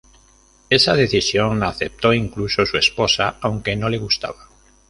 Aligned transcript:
Esa 0.71 0.95
decisión 0.95 1.59
la 1.59 1.67
aceptó 1.69 2.11
incluso 2.11 2.65
su 2.65 2.75
esposa 2.75 3.37
aunque 3.39 3.75
no 3.75 3.87
le 3.87 3.99
gustaba. 3.99 4.49